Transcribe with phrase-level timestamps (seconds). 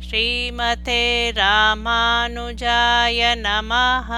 [0.00, 4.10] ஸ்ரீமதே ராமானுஜாய நமஹ.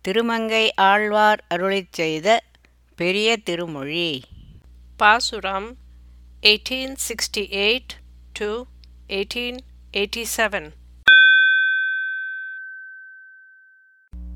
[0.00, 2.42] திருமங்கை ஆழ்வார் அருளிச் செய்த
[2.96, 4.22] பெரிய திருமொழி.
[4.98, 5.76] Pasuram
[6.42, 7.86] 1868
[8.32, 8.66] to
[9.08, 10.72] 1887.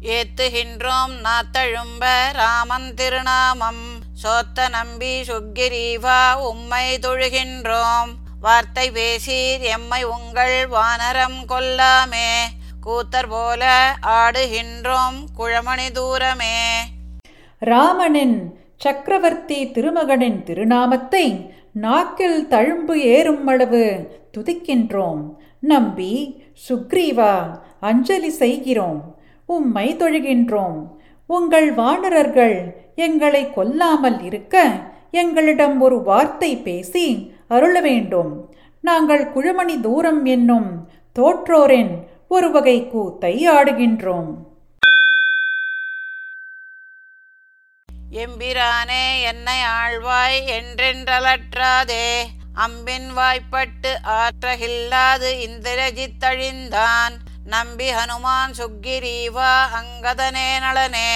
[0.03, 8.15] ஏத்துகின்றோம் நாத்தழும்ப ராமன் திருநாமம் சோத்த நம்பி சுக்கிரீவா உம்மை தொழுகின்றோம்.
[8.45, 12.31] வார்த்தை பேசீர் எம்மை உங்கள் வானரம் கொல்லாமே
[12.87, 13.63] கூத்தர் போல
[14.17, 16.57] ஆடுகின்றோம் குழமணி தூரமே.
[17.59, 18.37] ராமனின்
[18.77, 23.85] சக்கரவர்த்தி திருமகனின் திருநாமத்தை நாக்கில் தழும்பு ஏறும் அளவு
[24.35, 25.23] துதிக்கின்றோம்.
[25.61, 26.13] நம்பி
[26.69, 27.35] சுக்ரீவா
[27.81, 29.01] அஞ்சலி செய்கிறோம்.
[29.47, 30.81] உம்மை தொழுகின்றோம்.
[31.27, 32.59] உங்கள் வானரர்கள்
[32.95, 34.67] எங்களை கொல்லாமல் இருக்க
[35.11, 37.07] எங்களிடம் ஒரு வார்த்தை பேசி
[37.49, 44.31] அருள வேண்டும் நாங்கள் குழுமணி தூரம் என்னும் தோற்றோரின் ஒரு வகை கூத்தை ஆடுகின்றோம்.
[48.11, 52.09] எம்பிரானே என்னை ஆழ்வாய் என்றென்றலற்றாதே.
[52.55, 61.13] அம்பின் வாய்ப்பட்டு ஆற்றகில்லாது இந்திரஜித்தழிந்தான் நம்பி ஹனுமான் சுக்கிரீவா அங்கதனே நளனே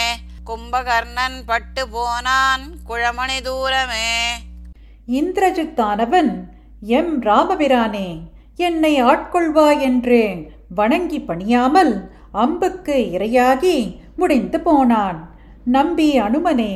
[0.47, 4.47] கும்பகர்ணன் பட்டு போனான் குழமணி தூரமே.
[5.17, 6.33] இந்திரஜித்தானவன்
[6.81, 7.13] எம்.
[7.23, 8.09] ராமபிரானே
[8.57, 10.21] என்னை ஆட்கொள்வா என்று
[10.75, 11.93] வணங்கி பணியாமல்
[12.33, 13.77] அம்புக்கு இரையாகி
[14.17, 15.19] முடிந்து போனான்.
[15.65, 16.75] நம்பி அனுமனே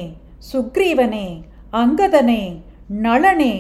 [0.53, 1.27] சுக்ரீவனே
[1.73, 2.43] அங்கதனே
[3.03, 3.55] நளனே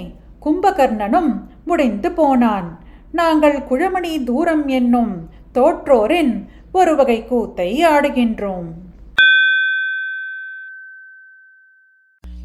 [0.44, 1.32] கும்பகர்ணனும்
[1.64, 2.68] முடிந்து போனான்.
[3.12, 5.14] நாங்கள் குழமணி தூரம் என்னும்
[5.54, 6.34] தோற்றோரின்
[6.72, 8.68] ஒரு வகை கூத்தை ஆடுகின்றோம்.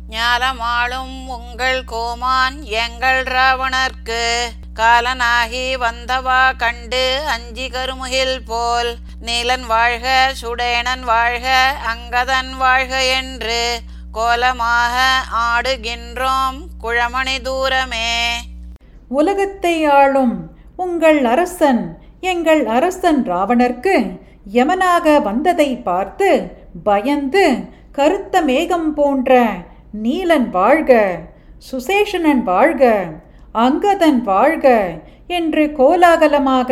[0.09, 4.21] ஞாலமாளும் உங்கள் கோமான் எங்கள் ராவணர்க்கு
[4.75, 11.47] காலனாகி வந்தவா கண்டு அஞ்சி கருமுகில் போல் நீலன் வாழ்க சுடேனன் வாழ்க
[11.87, 13.79] அங்கதன் வாழ்க என்று
[14.11, 14.95] கோலமாக
[15.31, 18.09] ஆடுகின்றோம் குழமணி தூரமே.
[19.09, 20.35] உலகத்தை ஆளும்
[20.75, 21.83] உங்கள் அரசன்
[22.21, 23.95] எங்கள் அரசன் ராவணர்க்கு
[24.51, 26.51] யமனாக வந்ததை பார்த்து
[26.83, 29.31] பயந்து கருத்த மேகம் போன்ற
[30.03, 30.91] நீலன் வாழ்க
[31.71, 32.83] சுசேஷனன் வாழ்க
[33.53, 34.67] அங்கதன் வாழ்க
[35.27, 36.71] என்று கோலாகலமாக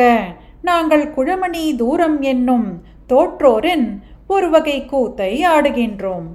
[0.61, 6.27] நாங்கள் குழமணி தூரம் என்னும் தோற்றோரின் ஒரு வகை கூத்தை ஆடுகின்றோம்.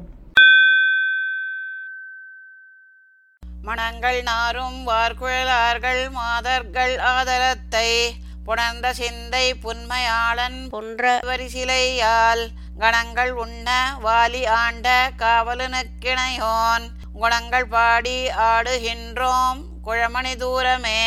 [3.63, 8.15] மணங்கள் நாரும் வார்குழலார்கள் மாதர்கள் ஆதரத்தை
[8.45, 12.45] புணர்ந்த சிந்தை புன்மையாளன் புன்ற வரிசிலையால்
[12.79, 13.69] கணங்கள் உண்ண
[14.05, 16.85] வாலி ஆண்ட காவலனுக்கிணையோன்.
[17.13, 21.03] குணங்கள் பாடி ஆடுகின்றோம் குழமணி தூரமே.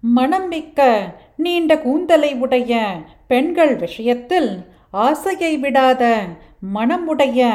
[0.00, 2.96] மனம் மிக்க நீண்ட கூந்தலை உடைய
[3.26, 6.14] பெண்கள் விஷயத்தில் ஆசையை விடாத
[6.74, 7.50] மனமுடைய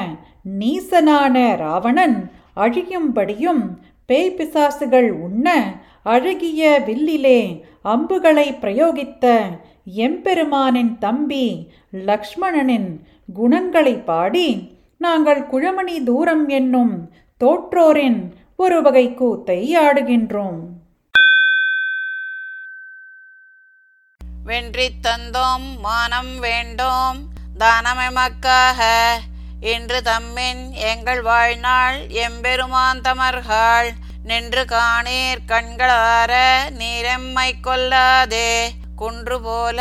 [0.60, 3.64] நீசனான ராவணன் அழியும்படியும்
[4.06, 5.64] பேய் பிசாசுகள் உண்ண
[6.04, 9.40] அழகிய வில்லிலே அம்புகளை பிரயோகித்த
[9.96, 13.02] எம்பெருமானின் தம்பி லக்ஷ்மணனின்
[13.34, 17.10] குணங்களை பாடி நாங்கள் குழமணி தூரம் என்னும்
[17.42, 20.60] தோற்றோரின் ஒரு வகை கூத்தை ஆடுகின்றோம்.
[24.46, 27.20] வென்றி தந்தோம் மானம் வேண்டோம்
[27.60, 28.82] தானமெமக்காக.
[29.62, 33.90] இன்று தம்மின் எங்கள் வாழ்நாள் எம்பெருமான் தமர்கள்
[34.24, 36.34] நின்று காணீர் கண்களார
[36.80, 39.80] நீரெம்மை கொல்லாதே குன்று போல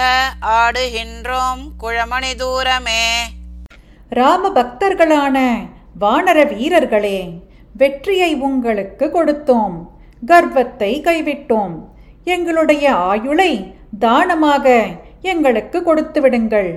[0.57, 3.05] ஆடுகின்றோம் குழமணி தூரமே.
[4.13, 5.37] ராம பக்தர்களான
[6.03, 7.21] வானர வீரர்களே
[7.75, 9.77] வெற்றியை உங்களுக்கு கொடுத்தோம்
[10.23, 11.75] கர்வத்தை கைவிட்டோம்.
[12.35, 13.53] எங்களுடைய ஆயுளை
[13.99, 14.77] தானமாக
[15.33, 16.71] எங்களுக்கு கொடுத்து விடுங்கள்.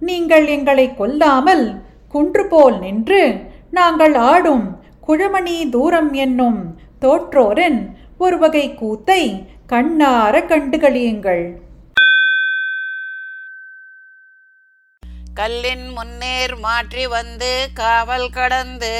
[0.00, 1.66] நீங்கள் எங்களை கொல்லாமல்
[2.14, 3.22] குன்று போல் நின்று
[3.70, 4.66] நாங்கள் ஆடும்
[5.06, 6.60] குழமணி தூரம் என்னும்
[7.04, 7.80] தோற்றோரின்
[8.18, 9.22] ஒரு வகை கூத்தை
[9.72, 11.44] கண்ணார கண்டுகளியுங்கள்
[15.38, 17.50] கல்லின் முன்னேர் மாற்றி வந்து
[17.80, 18.92] காவல் கடந்து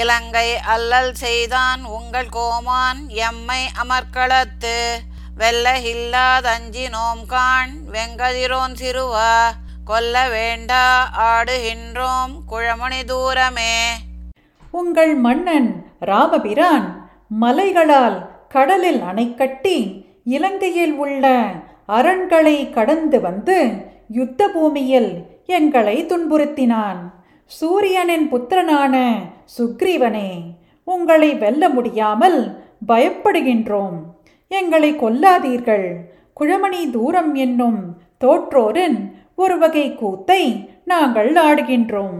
[0.00, 4.74] இலங்கை அல்லல் செய்தான் உங்கள் கோமான் எம்மை அமர்க்களத்து.
[5.36, 9.36] வெல்ல இல்லாதஞ்சி நோம்கான் வெங்கதிரோன் சிறுவா
[9.84, 10.82] கொல்ல வேண்டா
[11.28, 13.76] ஆடுகின்றோம் குழமணி தூரமே.
[14.80, 15.70] உங்கள் மன்னன்
[16.10, 16.88] ராமபிரான்
[17.44, 19.78] மலைகளால் கடலில் அணை கட்டி
[20.36, 21.24] இலங்கையில் உள்ள
[21.98, 23.58] அரண்களை கடந்து வந்து
[24.18, 25.12] யுத்த பூமியில்
[25.56, 26.98] எங்களை துன்புறுத்தினான்.
[27.50, 28.94] சூரியனின் புத்திரனான
[29.56, 30.30] சுக்ரீவனே
[30.84, 32.40] உங்களை வெல்ல முடியாமல்
[32.88, 33.96] பயப்படுகின்றோம்.
[34.50, 35.86] எங்களை கொல்லாதீர்கள்.
[36.40, 37.80] குழமணி தூரம் என்னும்
[38.24, 38.98] தோற்றோரின்
[39.42, 40.42] ஒரு வகை கூத்தை
[40.84, 42.18] நாங்கள் ஆடுகின்றோம்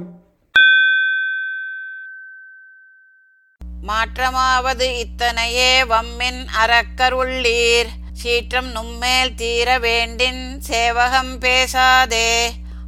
[3.89, 12.31] மாற்றமாவது இத்தனையே வம்மின் அறக்கருள்ளீர் சீற்றம் நும்மேல் தீர வேண்டின் சேவகம் பேசாதே.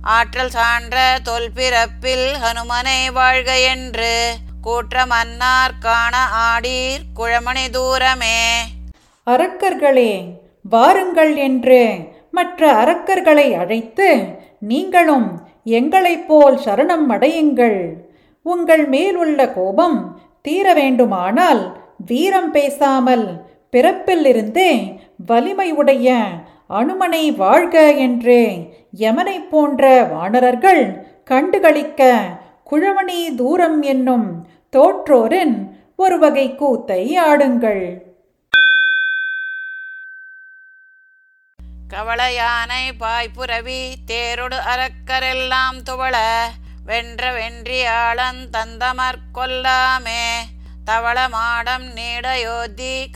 [0.02, 8.38] ஆற்றல் சான்ற தொல்பிறப்பில் ஹனுமனை வாழ்க என்று கூற்ற மன்னார் காண ஆடீர் குழமணி தூரமே.
[9.26, 10.24] அரக்கர்களே
[10.62, 11.96] வாருங்கள் என்று
[12.30, 17.92] மற்ற அரக்கர்களை அழைத்து நீங்களும் எங்களைப் போல் சரணம் அடையுங்கள்.
[18.42, 24.98] உங்கள் மேலுள்ள கோபம் தீர வேண்டுமானால் வீரம் பேசாமல் பிறப்பிலிருந்தே
[25.28, 26.16] வலிமையுடைய
[26.70, 28.38] அனுமனை வாழ்க என்று.
[28.98, 30.84] யமனைப் போன்ற வானரர்கள்
[31.30, 32.20] கண்டுகளிக்க
[32.70, 35.56] குழவனி தூரம் என்னும் தோற்றோரின்
[35.96, 38.08] ஒரு வகை கூத்தை ஆடுங்கள்.
[41.94, 46.16] கவளையானை பாய்ப்புரவி தேரொடு அரக்கரெல்லாம் துவள
[46.84, 49.24] வென்ற வென்றியாளன் தந்தமற்
[50.86, 53.10] தவளமாடம் தவள மாடம் நீடயோத்தி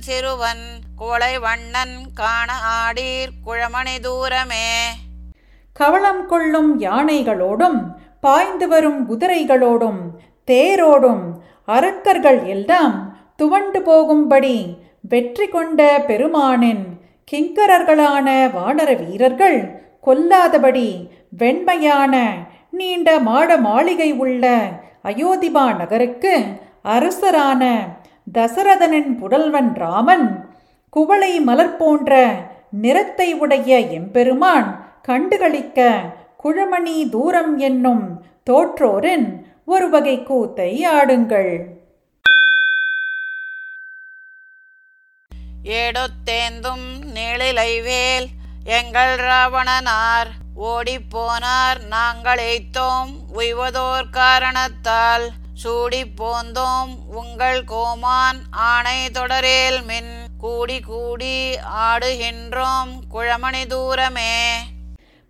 [0.00, 4.96] சிறுவன் குவளை வண்ணன் காண ஆடீர் குழமணி தூரமே.
[5.72, 10.14] கவளம் கொள்ளும் யானைகளோடும் பாய்ந்து வரும் குதிரைகளோடும்
[10.48, 16.98] தேரோடும் அரக்கர்கள் எல்லாம் துவண்டு போகும்படி வெற்றி கொண்ட பெருமானின்
[17.32, 24.72] கிங்கரர்களான வானர வீரர்கள் கொல்லாதபடி வெண்மையான நீண்ட மாட மாளிகை உள்ள
[25.06, 26.34] அயோத்திமா நகருக்கு
[26.84, 27.62] அரசரான
[28.34, 30.54] தசரதனின் புடல்வன் ராமன்
[30.90, 32.12] குவளை மலர் போன்ற
[32.70, 34.68] நிறத்தை உடைய எம்பெருமான்
[35.08, 35.80] கண்டுகளிக்க
[36.44, 38.04] குழமணி தூரம் என்னும்
[38.50, 41.52] தோற்றோரின் ஒரு வகை கூத்தை ஆடுங்கள்.
[45.64, 48.26] ஏடொத்தேந்தும் நீளிலைவேல்
[48.64, 55.30] எங்கள் ராவணனார் ஓடிப்போனார் நாங்கள் எய்த்தோம் உய்வதோர் காரணத்தால்.
[55.64, 60.26] சூடிப் போந்தோம் உங்கள் கோமான் ஆணை தொடரேல் மின்.
[60.38, 64.52] கூடி கூடி ஆடுகின்றோம் குழமணி தூரமே.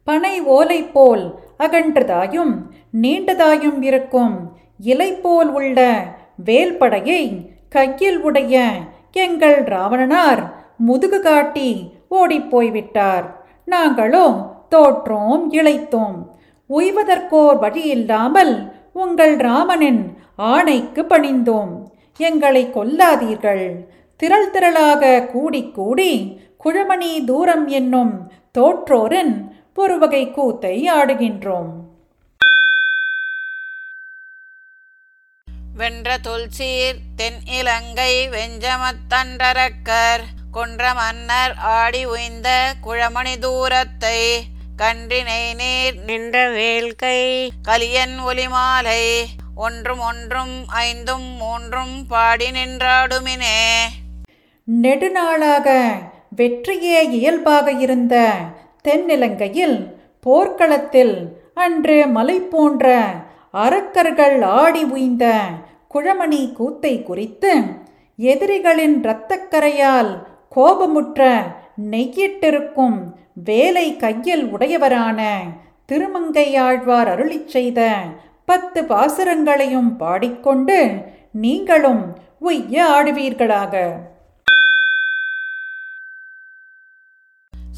[0.05, 2.55] பனை ஓலை போல் அகன்றதாயும்
[3.03, 4.59] நீண்டதாயும் இருக்கும்.
[4.79, 6.05] இலை போல் உள்ள
[6.45, 8.71] வேல்படையை கையில் உடைய
[9.13, 13.35] எங்கள் ராவணனார் முதுகு காட்டி ஓடிப்போய்விட்டார்.
[13.65, 16.19] நாங்களும் தோற்றோம் இளைத்தோம்
[16.71, 18.55] உய்வதற்கோர் வழியில்லாமல்
[18.93, 20.03] உங்கள் ராமனின்
[20.37, 21.73] ஆணைக்கு பணிந்தோம்.
[22.21, 23.67] எங்களை கொல்லாதீர்கள்.
[24.21, 26.13] திரள் திரளாக கூடி கூடி
[26.65, 28.15] குழமணி தூரம் என்னும்
[28.59, 29.35] தோற்றோரின்
[29.75, 31.71] ஒரு வகை கூத்தை ஆடுகின்றோம்.
[35.77, 42.49] வென்ற துல்சீர் தென் இலங்கை வெஞ்சமத்தன்றரக்கர் கொன்ற மன்னர் ஆடி உய்ந்த
[42.85, 44.21] குழமணி தூரத்தை
[44.83, 47.51] கன்றினை நீர் நின்ற வேல்கை.
[47.63, 49.25] கலியன் ஒலிமாலை.
[49.55, 53.59] ஒன்றும் ஒன்றும் ஐந்தும் மூன்றும் பாடி நின்றாடுமினே.
[54.83, 55.85] நெடுநாளாக
[56.37, 58.35] வெற்றியே இயல்பாக இருந்த
[58.89, 63.05] தென்னிலங்கையில் போர்க்களத்தில் அன்று மலை போன்ற
[63.53, 65.39] அரக்கர்கள் ஆடி உய்ந்த
[65.95, 67.63] குழமணி கூத்தை குறித்து
[68.17, 70.23] எதிரிகளின் இரத்தக்கரையால்
[70.57, 71.43] கோபமுற்ற
[71.91, 72.99] நெய்யிட்டிருக்கும்
[73.45, 75.21] வேலை கையில் உடையவரான
[75.89, 77.99] திருமங்கையாழ்வார் அருளிச் செய்த
[78.45, 83.93] பத்து பாசுரங்களையும் பாடிக்கொண்டு நீங்களும் உய்ய ஆடுவீர்களாக.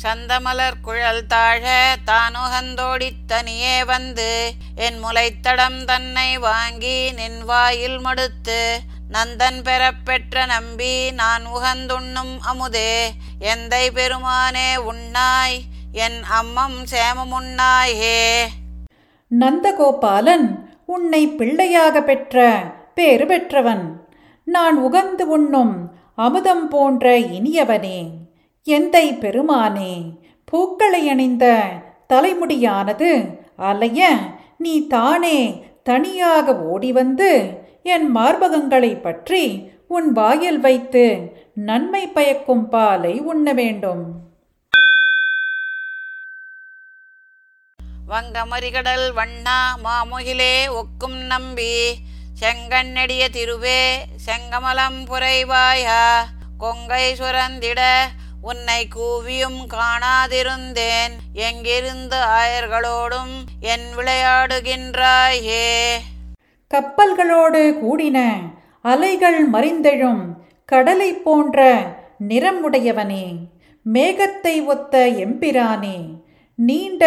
[0.02, 10.46] சந்தமலர் குழல் தாழ தானுகந்தோடித் தனியே வந்து என் முளைத்தடம் தன்னை வாங்கி நின் வாயில் மடுத்து நந்தன் பெறப்பெற்ற
[10.46, 12.92] நம்பி நான் உகந்துண்ணும் அமுதே
[13.40, 15.58] எந்தை பெருமானே உண்ணாய்
[15.92, 18.18] என் அம்மம் சேமமுன்னாயே
[19.30, 22.36] நந்தகோபாலன் உன்னை பிள்ளையாக பெற்ற
[22.94, 23.84] பேறு பெற்றவன்.
[24.44, 25.74] நான் உகந்து உண்ணும்
[26.14, 27.98] அமுதம் போன்ற இனியவனே
[28.66, 29.92] எந்தை பெருமானே
[30.44, 31.44] பூக்களை அணிந்த
[32.08, 33.10] தலைமுடியானது
[33.56, 34.10] அலைய
[34.58, 35.38] நீ தானே
[35.82, 37.30] தனியாக ஓடி வந்து
[37.94, 39.44] என் மார்பகங்களை பற்றி
[39.88, 41.04] உன் வாயில் வைத்து
[41.68, 44.02] நன்மை பயக்கும் பாலை உண்ண வேண்டும்.
[48.08, 51.72] வங்கமரிகடல் வண்ணா மாமுகிலே ஒக்கும் நம்பி
[52.40, 53.82] செங்கண்ணெடிய திருவே
[54.26, 56.02] செங்கமலம் புரைவாயா
[56.58, 57.80] கொங்கை சுரந்திட
[58.40, 61.16] உன்னை கூவியும் காணாதிருந்தேன்.
[61.48, 63.34] எங்கிருந்து ஆயர்களோடும்
[63.72, 65.66] என் விளையாடுகின்றாயே?
[66.70, 68.18] கப்பல்களோடு கூடின
[68.82, 70.24] அலைகள் மறிந்தெழும்
[70.64, 71.58] கடலைப் போன்ற
[72.28, 73.26] நிறமுடையவனே
[73.84, 74.94] மேகத்தை ஒத்த
[75.24, 75.98] எம்பிரானே
[76.54, 77.04] நீண்ட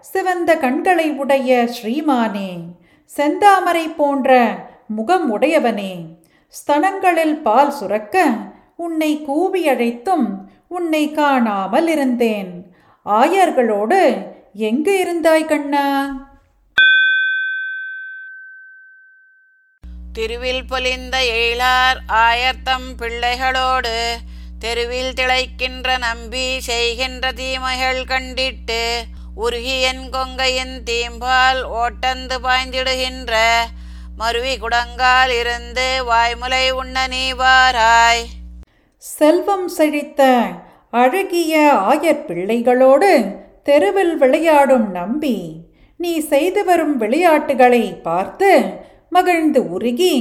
[0.00, 2.50] சிவந்த கண்களை உடைய ஸ்ரீமானே
[3.10, 4.38] செந்தாமரை போன்ற
[4.86, 5.92] முகம் உடையவனே
[6.54, 8.26] ஸ்தனங்களில் பால் சுரக்க
[8.76, 10.26] உன்னை கூவி அழைத்தும்
[10.68, 12.52] உன்னை காணாமல் இருந்தேன்.
[13.06, 14.02] ஆயர்களோடு
[14.52, 15.86] எங்கு இருந்தாய் கண்ணா?
[20.14, 23.96] திருவில் பொலிந்த எழிலார் ஆயர்த்தம் பிள்ளைகளோடு
[24.58, 28.82] தெருவில் திளைக்கின்ற நம்பி செய்கின்ற தீமைகள் கண்டிட்டு
[29.36, 33.34] உருகியன் கொங்கையின் தீம்பால் ஓட்டந்து பாய்ந்திடுகின்ற
[34.16, 38.24] மருவி குடங்கால் இருந்து வாய்முலை உண்ண நீவாராய்
[39.02, 40.22] செல்வம் செழித்த
[40.94, 41.54] அழகிய
[41.86, 43.12] ஆயர் பிள்ளைகளோடு
[43.62, 45.36] தெருவில் விளையாடும் நம்பி
[46.00, 48.50] நீ செய்து வரும் விளையாட்டுகளை பார்த்து
[49.14, 50.14] மகிழ்ந்து உருகி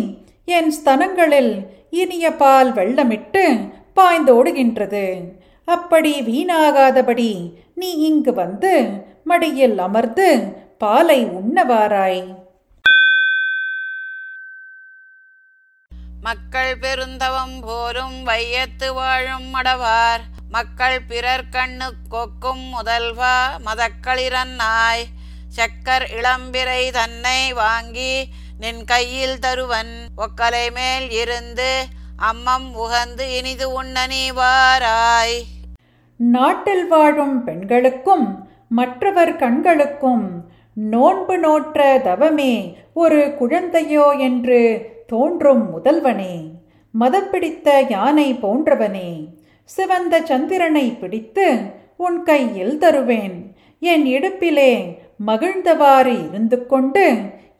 [0.55, 1.53] என் ஸ்தனங்களில்
[2.01, 3.43] இனிய பால் வெள்ளமிட்டு
[3.95, 5.05] பாய்ந்தோடுகின்றது.
[5.67, 7.31] அப்படி வீணாகாதபடி
[7.75, 8.73] நீ இங்கு வந்து
[9.23, 10.27] மடியில் அமர்ந்து
[10.81, 12.23] பாலை உண்ணவாராய்.
[16.21, 20.23] மக்கள் பெருந்தவம் போரும் வையத்து வாழும் மடவார்.
[20.49, 23.35] மக்கள் பிறர் கண்ணு கொக்கும் முதல்வா
[23.65, 25.05] மதக்களிரன்னாய்
[25.57, 28.13] சக்கர் இளம்பிரை தன்னை வாங்கி
[28.63, 31.85] நின் கையில் தருவன் ஒக்கலை மேல் இருந்து
[32.17, 35.37] அம்மம் உகந்து இனிது உண்ண நீ வாராய்.
[36.15, 44.61] நாட்டில் வாழும் பெண்களுக்கும் மற்றவர் கண்களுக்கும் நோன்பு நோற்ற தவமே ஒரு குழந்தையோ என்று
[45.07, 46.35] தோன்றும் முதல்வனே.
[46.91, 49.25] மதம் பிடித்த யானை போன்றவனே.
[49.63, 51.61] சிவந்த சந்திரனை பிடித்து
[51.97, 53.55] உன் கையில் தருவேன்.
[53.79, 57.05] என் இடுப்பிலே மகிழ்ந்தவாறு இருந்து கொண்டு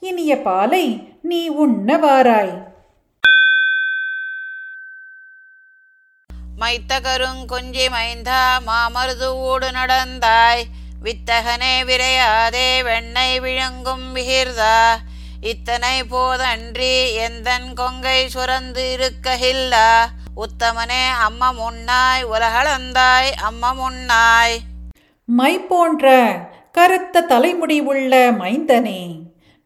[0.09, 0.85] இனிய பாலை
[1.21, 2.53] நீ உண்ணவாராய்.
[6.55, 10.63] மைத்த கருங்கொஞ்சி மைந்தா மாமருது ஊடு நடந்தாய்.
[11.03, 14.77] வித்தகனே விரையாதே வெண்ணெய் விழுங்கும் விகிர்தா.
[15.41, 16.93] இத்தனை போதன்றி
[17.27, 19.89] எந்தன் கொங்கை சுரந்து இருக்ககில்லா.
[20.35, 24.57] உத்தமனே அம்ம முன்னாய் உலகளந்தாய் அம்ம முன்னாய்.
[25.25, 26.15] மை போன்ற
[26.71, 29.01] கருத்த தலைமுடி உள்ள மைந்தனே.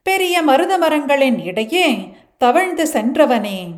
[0.08, 3.72] பெரிய மருத மரங்களின் இடையே தவழ்ந்து சென்றவனே.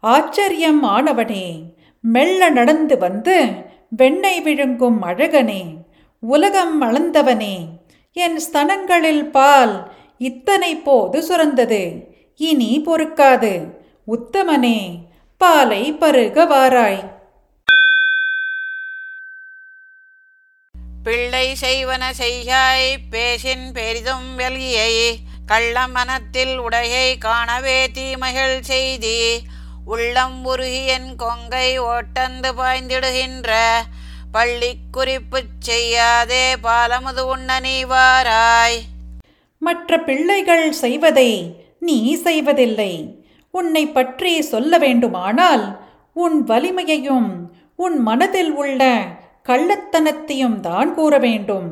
[0.00, 1.62] ஆச்சரியம் ஆனவனே.
[2.00, 3.52] மெல்ல நடந்து வந்து
[3.88, 5.62] வெண்ணெய் விழுங்கும் அழகனே.
[6.20, 7.56] உலகம் அளந்தவனே.
[8.12, 12.04] என் ஸ்தனங்களில் பால் இத்தனை போது சுரந்தது.
[12.36, 13.66] இனி பொறுக்காது.
[14.06, 14.98] உத்தமனே
[15.38, 17.10] பாலை பருக வாராய்.
[21.02, 25.14] பிள்ளை செய்வன செய்யாய் பேசின் பெரிதும் வெல்கியை
[25.50, 29.18] கள்ள மனத்தில் உடையை காணவே தீமைகள் செய்தி.
[29.84, 33.50] உள்ளம் உருகியன் கொங்கை ஓட்டந்து பாய்ந்திடுகின்ற
[34.32, 38.78] பள்ளி குறிப்பு செய்யாதே பாலமுது உண்ண நீ வாராய்.
[39.58, 41.30] மற்ற பிள்ளைகள் செய்வதை
[41.78, 42.92] நீ செய்வதில்லை.
[43.50, 45.64] உன்னை பற்றி சொல்ல வேண்டுமானால்
[46.14, 47.30] உன் வலிமையையும்
[47.76, 48.82] உன் மனதில் உள்ள
[49.48, 51.68] கள்ளத்தனத்தையும் தான் கூற வேண்டும்.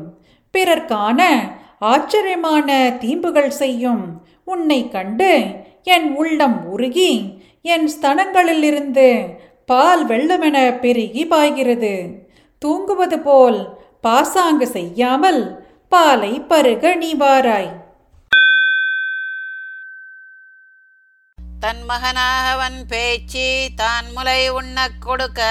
[0.53, 1.21] பிறர் காண
[1.81, 4.21] ஆச்சரியமான தீம்புகள் செய்யும்.
[4.43, 5.31] உன்னை கண்டு
[5.83, 7.11] என் உள்ளம் உருகி
[7.61, 9.35] என் ஸ்தனங்களிலிருந்து
[9.65, 11.93] பால் வெள்ளமென பெருகி பாய்கிறது.
[12.61, 13.59] தூங்குவது போல்
[14.01, 15.41] பாசாங்கு செய்யாமல்
[15.89, 17.71] பாலை பருக நீ வாராய்.
[21.59, 25.41] தன் மகனாகவன் பேச்சு தான் முலை உண்ணக் கொடுக்க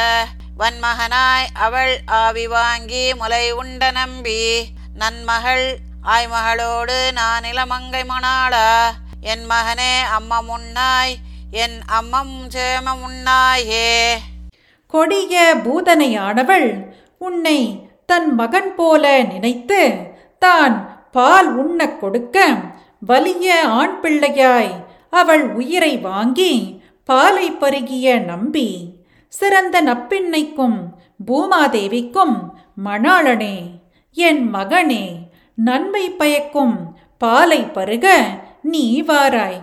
[0.59, 4.41] வன்மகனாய் அவள் ஆவி வாங்கி முலை உண்ட நம்பி
[4.99, 5.67] நன்மகள்
[6.05, 8.93] ஆய்மகளோடு நான் இளமங்கை மணாளா.
[9.21, 11.17] என் மகனே அம்மம் உண்ணாய்
[11.51, 14.19] என் அம்மம் சேமம் உண்ணாயே
[14.87, 16.85] கொடிய பூதனையானவள்
[17.19, 22.57] உன்னை தன் மகன் போல நினைத்து தான் பால் உண்ணக் கொடுக்க
[23.01, 30.93] வலிய ஆண் பிள்ளையாய் அவள் உயிரை வாங்கி பாலை பருகிய நம்பி சிறந்த நப்பின்னைக்கும்
[31.27, 32.53] பூமாதேவிக்கும்
[32.85, 33.79] மணாளனே
[34.13, 35.20] என் மகனே.
[35.65, 36.99] நன்மை பயக்கும்.
[37.19, 38.27] பாலை பருக
[38.63, 39.63] நீ வாராய்.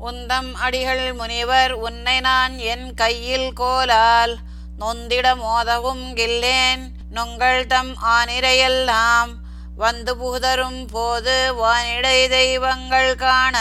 [0.00, 4.36] உந்தம் அடிகள் முனிவர் உன்னை நான் என் கையில் கோலால்.
[4.80, 9.28] நொந்திட மோதவும் கில்லேன் நுங்கள் தம் ஆனிரையெல்லாம்.
[9.76, 13.58] வந்து புகுதரும் போது வானிடை தெய்வங்கள் காண.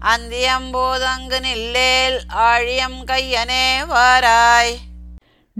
[0.00, 4.76] அந்தியம்போதங்கு நில்லேல் ஆழியம் கையனே வாராய்.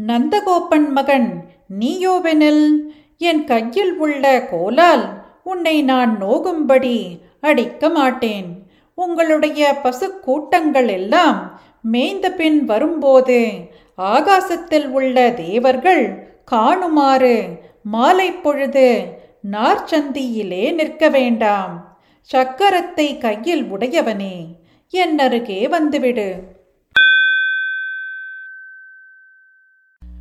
[0.06, 2.76] நந்தகோப்பன் மகன் நீயோவெனில்
[3.18, 8.66] என் கையில் உள்ள கோலால் உன்னை நான் நோகும்படி அடிக்க மாட்டேன்.
[8.94, 13.50] உங்களுடைய பசுக்கூட்டங்கள் எல்லாம் மேய்ந்த பின் வரும்போது
[13.98, 16.04] ஆகாசத்தில் உள்ள தேவர்கள்
[16.50, 17.36] காணுமாறு
[17.82, 19.04] மாலை பொழுது
[19.50, 21.96] நார்ச்சந்தியிலே நிற்க வேண்டாம்.
[22.32, 24.36] சக்கரத்தை கையில் உடையவனே
[24.90, 26.56] என் அருகே வந்துவிடு.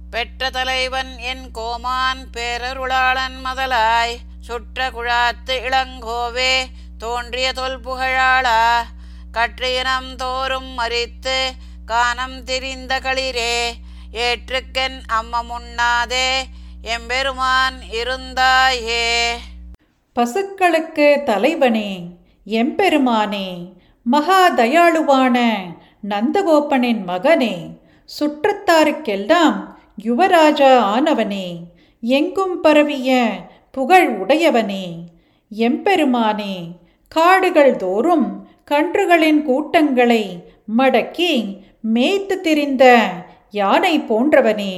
[0.09, 6.53] பெற்ற தலைவன் என் கோமான் பேரருளாளன் மதலாய் சுற்ற குழாத்து இளங்கோவே
[6.97, 8.85] தோன்றிய தொல்புகழாளா
[9.31, 11.37] கற்றினம் தோறும் மறித்து
[11.87, 13.75] கானம் திரிந்த களிரே
[14.11, 16.29] ஏற்றுக்கென் அம்ம முன்னாதே
[16.81, 19.37] எம்பெருமான் இருந்தாயே.
[20.15, 21.91] பசுக்களுக்கு தலைவனே
[22.45, 23.47] எம்பெருமானே
[24.05, 25.37] மகா தயாளுவான
[26.09, 27.55] நந்தகோபனின் மகனே
[28.09, 31.47] சுற்றத்தாருக்கெல்லாம் யுவராஜா ஆனவனே
[32.01, 33.11] எங்கும் பரவிய
[33.71, 34.85] புகழ் உடையவனே
[35.51, 36.73] எம்பெருமானே
[37.11, 38.27] காடுகள் தோறும்
[38.71, 40.23] கன்றுகளின் கூட்டங்களை
[40.77, 41.33] மடக்கி
[41.93, 42.85] மேய்த்து திரிந்த
[43.51, 44.73] யானை போன்றவனே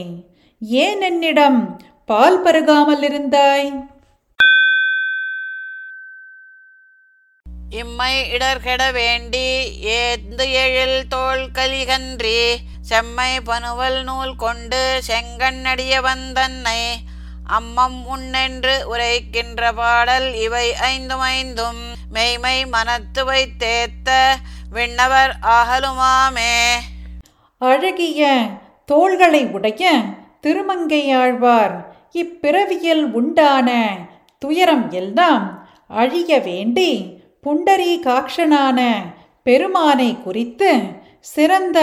[0.62, 1.60] ஏன் என்னிடம்
[2.06, 3.70] பால் பருகாமல் இருந்தாய்?
[7.72, 9.48] இம்மை இடர்கெட வேண்டி
[9.98, 12.40] ஏந்து எழில் தோல் கலிகன்றி
[12.90, 16.82] செம்மை பனுவல் நூல் கொண்டு செங்கண்ணடிய வந்தன்னை
[17.58, 21.82] அம்மம் உண்ணென்று உரைக்கின்ற பாடல் இவை ஐந்தும் ஐந்தும்.
[22.10, 24.10] மெய்மை மனத்து வைத்தேத்த
[24.72, 26.56] விண்ணவர் ஆகலுமாமே.
[27.62, 28.32] அழகிய
[28.86, 29.92] தோள்களை உடைய
[30.44, 31.76] திருமங்கையாழ்வார்
[32.22, 33.70] இப்பிறவியில் உண்டான
[34.42, 35.48] துயரம் எல்லாம்
[36.02, 36.92] அழிய வேண்டி
[37.44, 38.80] புண்டரீகாட்சனான
[39.48, 40.72] பெருமானை குறித்து
[41.34, 41.80] சிறந்த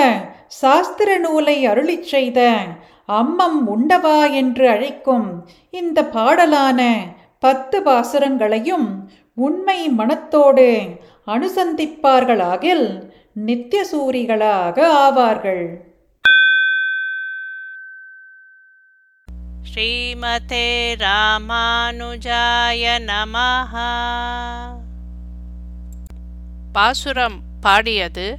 [0.49, 2.67] சாஸ்திர நூலை அருளிச் செய்த
[3.09, 6.97] அம்மம் உண்டவா என்று அழைக்கும் இந்த பாடலான
[7.39, 13.11] பத்து பாசுரங்களையும் உண்மை மனத்தோடு அனுசந்திப்பார்களாகில்
[13.47, 15.67] நித்தியசூரிகளாக ஆவார்கள்.
[19.75, 23.75] ஸ்ரீமதே ராமானுஜாய நமஹ.
[26.73, 28.39] பாசுரம் பாடியது